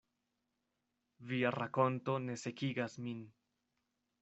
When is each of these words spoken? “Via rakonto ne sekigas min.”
“Via 1.33 1.51
rakonto 1.57 2.17
ne 2.25 2.39
sekigas 2.47 2.99
min.” 3.09 3.23